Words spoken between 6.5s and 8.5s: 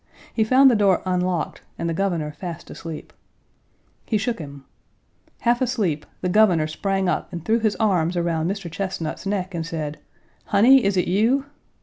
sprang up and threw his arms around